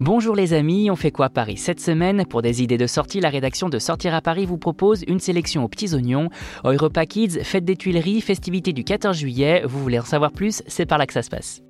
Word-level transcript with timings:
Bonjour 0.00 0.36
les 0.36 0.52
amis, 0.52 0.92
on 0.92 0.94
fait 0.94 1.10
quoi 1.10 1.26
à 1.26 1.28
Paris 1.28 1.56
cette 1.56 1.80
semaine 1.80 2.24
Pour 2.24 2.40
des 2.40 2.62
idées 2.62 2.78
de 2.78 2.86
sortie, 2.86 3.18
la 3.18 3.30
rédaction 3.30 3.68
de 3.68 3.80
Sortir 3.80 4.14
à 4.14 4.20
Paris 4.20 4.46
vous 4.46 4.56
propose 4.56 5.02
une 5.08 5.18
sélection 5.18 5.64
aux 5.64 5.68
petits 5.68 5.92
oignons. 5.92 6.30
Europa 6.62 7.04
Kids, 7.04 7.42
fête 7.42 7.64
des 7.64 7.74
Tuileries, 7.74 8.20
festivités 8.20 8.72
du 8.72 8.84
14 8.84 9.16
juillet. 9.16 9.62
Vous 9.66 9.82
voulez 9.82 9.98
en 9.98 10.04
savoir 10.04 10.30
plus 10.30 10.62
C'est 10.68 10.86
par 10.86 10.98
là 10.98 11.06
que 11.08 11.12
ça 11.12 11.22
se 11.22 11.30
passe. 11.30 11.62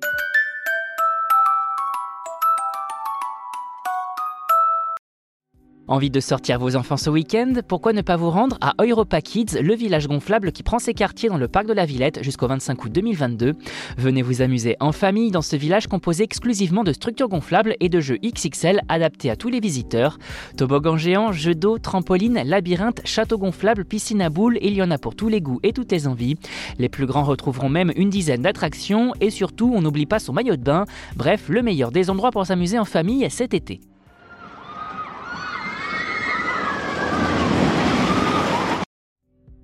Envie 5.89 6.11
de 6.11 6.19
sortir 6.19 6.59
vos 6.59 6.75
enfants 6.75 6.97
ce 6.97 7.09
week-end? 7.09 7.51
Pourquoi 7.67 7.93
ne 7.93 8.03
pas 8.03 8.15
vous 8.15 8.29
rendre 8.29 8.59
à 8.61 8.75
Europa 8.79 9.21
Kids, 9.21 9.59
le 9.59 9.73
village 9.73 10.07
gonflable 10.07 10.51
qui 10.51 10.61
prend 10.61 10.77
ses 10.77 10.93
quartiers 10.93 11.29
dans 11.29 11.37
le 11.39 11.47
parc 11.47 11.65
de 11.65 11.73
la 11.73 11.87
Villette 11.87 12.21
jusqu'au 12.21 12.45
25 12.45 12.85
août 12.85 12.91
2022 12.91 13.55
Venez 13.97 14.21
vous 14.21 14.43
amuser 14.43 14.75
en 14.81 14.91
famille 14.91 15.31
dans 15.31 15.41
ce 15.41 15.55
village 15.55 15.87
composé 15.87 16.23
exclusivement 16.23 16.83
de 16.83 16.93
structures 16.93 17.27
gonflables 17.27 17.75
et 17.79 17.89
de 17.89 17.99
jeux 18.01 18.19
XXL 18.23 18.81
adaptés 18.87 19.31
à 19.31 19.35
tous 19.35 19.49
les 19.49 19.59
visiteurs. 19.59 20.19
Toboggan 20.57 20.95
géant, 20.95 21.31
jeux 21.31 21.55
d'eau, 21.55 21.79
trampoline, 21.79 22.43
labyrinthe, 22.45 23.01
château 23.03 23.39
gonflable, 23.39 23.83
piscine 23.83 24.21
à 24.21 24.29
boules, 24.29 24.59
il 24.61 24.73
y 24.73 24.83
en 24.83 24.91
a 24.91 24.99
pour 24.99 25.15
tous 25.15 25.27
les 25.27 25.41
goûts 25.41 25.59
et 25.63 25.73
toutes 25.73 25.91
les 25.91 26.05
envies. 26.05 26.35
Les 26.77 26.89
plus 26.89 27.07
grands 27.07 27.23
retrouveront 27.23 27.69
même 27.69 27.91
une 27.95 28.11
dizaine 28.11 28.43
d'attractions 28.43 29.13
et 29.21 29.31
surtout 29.31 29.73
on 29.75 29.81
n'oublie 29.81 30.05
pas 30.05 30.19
son 30.19 30.33
maillot 30.33 30.55
de 30.55 30.61
bain. 30.63 30.85
Bref, 31.15 31.49
le 31.49 31.63
meilleur 31.63 31.91
des 31.91 32.11
endroits 32.11 32.29
pour 32.29 32.45
s'amuser 32.45 32.77
en 32.77 32.85
famille 32.85 33.27
cet 33.31 33.55
été. 33.55 33.81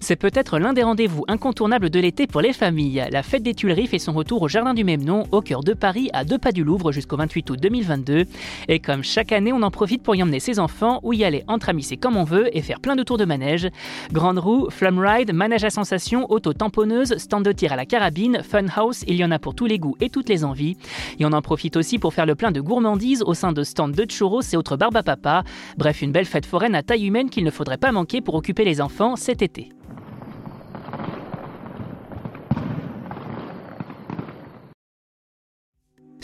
C'est 0.07 0.15
peut-être 0.15 0.59
l'un 0.59 0.73
des 0.73 0.83
rendez-vous 0.83 1.25
incontournables 1.27 1.89
de 1.89 1.99
l'été 1.99 2.27
pour 2.27 2.39
les 2.39 2.53
familles. 2.53 3.03
La 3.09 3.23
fête 3.23 3.41
des 3.41 3.55
Tuileries 3.55 3.87
fait 3.87 3.97
son 3.97 4.11
retour 4.11 4.43
au 4.43 4.47
jardin 4.47 4.75
du 4.75 4.83
même 4.83 5.03
nom, 5.03 5.23
au 5.31 5.41
cœur 5.41 5.63
de 5.63 5.73
Paris, 5.73 6.11
à 6.13 6.23
deux 6.23 6.37
pas 6.37 6.51
du 6.51 6.63
Louvre 6.63 6.91
jusqu'au 6.91 7.17
28 7.17 7.49
août 7.49 7.59
2022. 7.59 8.25
Et 8.67 8.77
comme 8.77 9.03
chaque 9.03 9.31
année, 9.31 9.51
on 9.51 9.63
en 9.63 9.71
profite 9.71 10.03
pour 10.03 10.13
y 10.15 10.21
emmener 10.21 10.39
ses 10.39 10.59
enfants 10.59 10.99
ou 11.01 11.13
y 11.13 11.23
aller 11.23 11.43
entre 11.47 11.69
amis, 11.69 11.81
c'est 11.81 11.97
comme 11.97 12.17
on 12.17 12.23
veut, 12.23 12.55
et 12.55 12.61
faire 12.61 12.81
plein 12.81 12.95
de 12.95 13.01
tours 13.01 13.17
de 13.17 13.25
manège. 13.25 13.67
Grande 14.11 14.37
roue, 14.37 14.69
flamme 14.69 14.99
ride, 14.99 15.33
manège 15.33 15.63
à 15.63 15.71
sensation, 15.71 16.31
auto 16.31 16.53
tamponneuse, 16.53 17.17
stand 17.17 17.43
de 17.43 17.51
tir 17.51 17.73
à 17.73 17.75
la 17.75 17.87
carabine, 17.87 18.43
fun 18.43 18.67
house, 18.75 19.03
il 19.07 19.15
y 19.15 19.25
en 19.25 19.31
a 19.31 19.39
pour 19.39 19.55
tous 19.55 19.65
les 19.65 19.79
goûts 19.79 19.95
et 20.01 20.11
toutes 20.11 20.29
les 20.29 20.43
envies. 20.43 20.77
Et 21.17 21.25
on 21.25 21.33
en 21.33 21.41
profite 21.41 21.77
aussi 21.77 21.97
pour 21.97 22.13
faire 22.13 22.27
le 22.27 22.35
plein 22.35 22.51
de 22.51 22.61
gourmandises 22.61 23.23
au 23.23 23.33
sein 23.33 23.53
de 23.53 23.63
stands 23.63 23.87
de 23.87 24.05
churros 24.07 24.41
et 24.53 24.55
autres 24.55 24.77
barbes 24.77 24.97
à 24.97 25.01
papa. 25.01 25.43
Bref, 25.77 26.03
une 26.03 26.11
belle 26.11 26.25
fête 26.25 26.45
foraine 26.45 26.75
à 26.75 26.83
taille 26.83 27.07
humaine 27.07 27.31
qu'il 27.31 27.43
ne 27.43 27.49
faudrait 27.49 27.79
pas 27.79 27.91
manquer 27.91 28.21
pour 28.21 28.35
occuper 28.35 28.65
les 28.65 28.81
enfants 28.81 29.15
cet 29.15 29.41
été. 29.41 29.71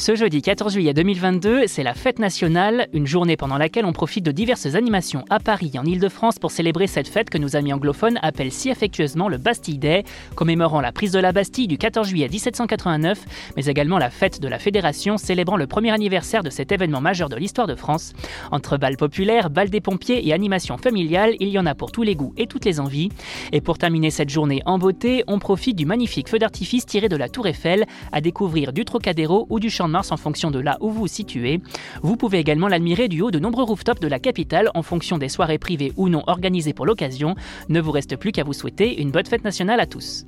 Ce 0.02 0.16
jeudi 0.16 0.41
14 0.41 0.73
juillet 0.73 0.95
2022, 0.95 1.67
c'est 1.67 1.83
la 1.83 1.94
fête 1.94 2.17
nationale, 2.17 2.88
une 2.91 3.05
journée 3.05 3.38
pendant 3.38 3.59
laquelle 3.59 3.85
on 3.85 3.94
profite 3.94 4.25
de 4.25 4.31
diverses 4.31 4.73
animations 4.73 5.25
à 5.30 5.39
Paris 5.39 5.69
et 5.75 5.77
en 5.77 5.85
Ile-de-France 5.85 6.39
pour 6.39 6.49
célébrer 6.49 6.88
cette 6.88 7.07
fête 7.07 7.30
que 7.30 7.38
nos 7.38 7.55
amis 7.55 7.71
anglophones 7.71 8.17
appellent 8.23 8.52
si 8.52 8.72
affectueusement 8.72 9.29
le 9.29 9.38
Bastille 9.38 9.77
Day, 9.77 10.03
commémorant 10.33 10.81
la 10.81 10.91
prise 10.91 11.11
de 11.11 11.19
la 11.19 11.31
Bastille 11.31 11.67
du 11.67 11.77
14 11.77 12.07
juillet 12.07 12.29
1789, 12.29 13.53
mais 13.55 13.66
également 13.66 13.99
la 13.99 14.09
fête 14.09 14.41
de 14.41 14.47
la 14.47 14.57
Fédération 14.57 15.19
célébrant 15.19 15.55
le 15.55 15.67
premier 15.67 15.91
anniversaire 15.91 16.41
de 16.41 16.49
cet 16.49 16.72
événement 16.72 16.99
majeur 16.99 17.29
de 17.29 17.35
l'histoire 17.35 17.67
de 17.67 17.75
France. 17.75 18.13
Entre 18.52 18.77
bal 18.77 18.97
populaires, 18.97 19.52
bal 19.52 19.69
des 19.69 19.81
pompiers 19.81 20.27
et 20.27 20.33
animations 20.33 20.79
familiales, 20.79 21.35
il 21.39 21.49
y 21.49 21.59
en 21.59 21.67
a 21.67 21.75
pour 21.75 21.91
tous 21.91 22.02
les 22.02 22.16
goûts 22.16 22.33
et 22.38 22.47
toutes 22.47 22.66
les 22.66 22.79
envies. 22.79 23.09
Et 23.52 23.61
pour 23.61 23.77
terminer 23.77 24.09
cette 24.09 24.31
journée 24.31 24.63
en 24.66 24.79
beauté, 24.79 25.23
on 25.27 25.38
profite 25.38 25.75
du 25.75 25.85
magnifique 25.85 26.27
feu 26.27 26.39
d'artifice 26.39 26.88
tiré 26.88 27.07
de 27.07 27.17
la 27.17 27.29
Tour 27.29 27.45
Eiffel 27.45 27.85
à 28.11 28.19
découvrir 28.19 28.73
du 28.73 28.83
Trocadéro 28.83 29.45
ou 29.52 29.59
du 29.59 29.69
Champ 29.69 29.91
Mars 29.92 30.11
en 30.11 30.17
fonction 30.17 30.50
de 30.50 30.59
là 30.59 30.78
où 30.81 30.89
vous 30.89 31.02
vous 31.02 31.08
situez. 31.08 31.61
Vous 32.02 32.17
pouvez 32.17 32.39
également 32.39 32.67
l'admirer 32.67 33.08
du 33.08 33.22
haut 33.22 33.31
de 33.31 33.39
nombreux 33.39 33.64
rooftops 33.64 34.02
de 34.02 34.08
la 34.08 34.20
capitale 34.20 34.70
en 34.73 34.81
fonction 34.81 35.17
des 35.17 35.30
soirées 35.30 35.58
privées 35.58 35.94
ou 35.97 36.09
non 36.09 36.23
organisées 36.28 36.73
pour 36.73 36.86
l'occasion. 36.86 37.36
Ne 37.70 37.81
vous 37.81 37.92
reste 37.92 38.16
plus 38.16 38.31
qu'à 38.31 38.44
vous 38.44 38.53
souhaiter 38.53 39.02
une 39.02 39.12
bonne 39.12 39.25
fête 39.25 39.44
nationale 39.44 39.80
à 39.80 39.86
tous. 39.86 40.25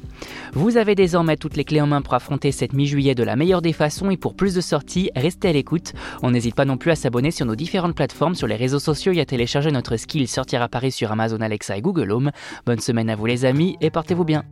Vous 0.53 0.77
avez 0.77 0.95
désormais 0.95 1.37
toutes 1.37 1.55
les 1.55 1.63
clés 1.63 1.81
en 1.81 1.87
main 1.87 2.01
pour 2.01 2.13
affronter 2.13 2.51
cette 2.51 2.73
mi-juillet 2.73 3.15
de 3.15 3.23
la 3.23 3.35
meilleure 3.35 3.61
des 3.61 3.73
façons 3.73 4.09
et 4.09 4.17
pour 4.17 4.35
plus 4.35 4.53
de 4.53 4.61
sorties, 4.61 5.09
restez 5.15 5.49
à 5.49 5.53
l'écoute. 5.53 5.93
On 6.21 6.31
n'hésite 6.31 6.55
pas 6.55 6.65
non 6.65 6.77
plus 6.77 6.91
à 6.91 6.95
s'abonner 6.95 7.31
sur 7.31 7.45
nos 7.45 7.55
différentes 7.55 7.95
plateformes, 7.95 8.35
sur 8.35 8.47
les 8.47 8.55
réseaux 8.55 8.79
sociaux 8.79 9.13
et 9.13 9.21
à 9.21 9.25
télécharger 9.25 9.71
notre 9.71 9.97
skill 9.97 10.27
Sortir 10.27 10.61
à 10.61 10.69
Paris 10.69 10.91
sur 10.91 11.11
Amazon 11.11 11.41
Alexa 11.41 11.77
et 11.77 11.81
Google 11.81 12.11
Home. 12.11 12.31
Bonne 12.65 12.79
semaine 12.79 13.09
à 13.09 13.15
vous 13.15 13.25
les 13.25 13.45
amis 13.45 13.77
et 13.81 13.89
portez-vous 13.89 14.25
bien. 14.25 14.43